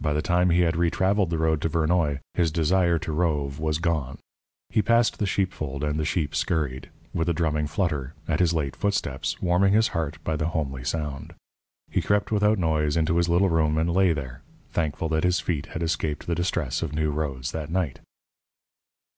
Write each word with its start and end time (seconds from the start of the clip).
By 0.00 0.14
the 0.14 0.22
time 0.22 0.48
he 0.48 0.62
had 0.62 0.76
retravelled 0.76 1.28
the 1.28 1.36
road 1.36 1.60
to 1.60 1.68
Vernoy, 1.68 2.20
his 2.32 2.50
desire 2.50 2.98
to 3.00 3.12
rove 3.12 3.60
was 3.60 3.76
gone. 3.76 4.16
He 4.70 4.80
passed 4.80 5.18
the 5.18 5.26
sheepfold, 5.26 5.84
and 5.84 6.00
the 6.00 6.06
sheep 6.06 6.34
scurried, 6.34 6.88
with 7.12 7.28
a 7.28 7.34
drumming 7.34 7.66
flutter, 7.66 8.14
at 8.26 8.40
his 8.40 8.54
late 8.54 8.74
footsteps, 8.74 9.42
warming 9.42 9.74
his 9.74 9.88
heart 9.88 10.24
by 10.24 10.36
the 10.36 10.46
homely 10.46 10.84
sound. 10.84 11.34
He 11.90 12.00
crept 12.00 12.32
without 12.32 12.58
noise 12.58 12.96
into 12.96 13.18
his 13.18 13.28
little 13.28 13.50
room 13.50 13.76
and 13.76 13.92
lay 13.92 14.14
there, 14.14 14.40
thankful 14.70 15.10
that 15.10 15.24
his 15.24 15.38
feet 15.38 15.66
had 15.66 15.82
escaped 15.82 16.26
the 16.26 16.34
distress 16.34 16.80
of 16.80 16.94
new 16.94 17.10
roads 17.10 17.52
that 17.52 17.68
night. 17.68 18.00